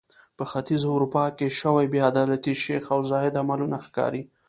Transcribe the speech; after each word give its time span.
په 0.37 0.43
ختیځه 0.51 0.87
اروپا 0.95 1.25
کې 1.37 1.47
شوې 1.59 1.85
بې 1.91 1.99
عدالتۍ 2.09 2.53
شیخ 2.63 2.85
او 2.95 2.99
زاهد 3.09 3.33
عملونه 3.43 3.77
ښکاري. 3.85 4.21